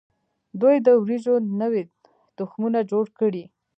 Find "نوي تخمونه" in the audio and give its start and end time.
1.61-2.79